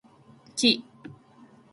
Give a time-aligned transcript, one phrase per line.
[0.59, 0.83] 木